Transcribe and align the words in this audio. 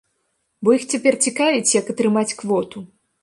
Бо 0.67 0.73
іх 0.77 0.83
цяпер 0.95 1.17
цікавіць, 1.27 1.75
як 1.81 1.93
атрымаць 1.97 2.35
квоту. 2.43 2.79